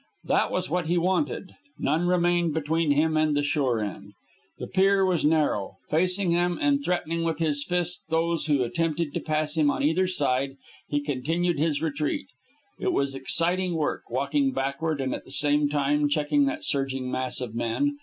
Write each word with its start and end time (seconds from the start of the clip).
This 0.23 0.49
was 0.49 0.67
what 0.67 0.87
he 0.87 0.97
wanted. 0.97 1.51
None 1.77 2.07
remained 2.07 2.55
between 2.55 2.89
him 2.89 3.15
and 3.15 3.37
the 3.37 3.43
shore 3.43 3.79
end. 3.81 4.13
The 4.57 4.65
pier 4.65 5.05
was 5.05 5.23
narrow. 5.23 5.77
Facing 5.91 6.33
them 6.33 6.57
and 6.59 6.83
threatening 6.83 7.21
with 7.23 7.37
his 7.37 7.63
fist 7.63 8.05
those 8.09 8.47
who 8.47 8.63
attempted 8.63 9.13
to 9.13 9.19
pass 9.19 9.53
him 9.55 9.69
on 9.69 9.83
either 9.83 10.07
side, 10.07 10.55
he 10.89 11.01
continued 11.01 11.59
his 11.59 11.83
retreat. 11.83 12.25
It 12.79 12.93
was 12.93 13.13
exciting 13.13 13.75
work, 13.75 14.09
walking 14.09 14.53
backward 14.53 15.01
and 15.01 15.13
at 15.13 15.23
the 15.23 15.29
same 15.29 15.69
time 15.69 16.09
checking 16.09 16.45
that 16.45 16.63
surging 16.63 17.11
mass 17.11 17.39
of 17.39 17.53
men. 17.53 17.99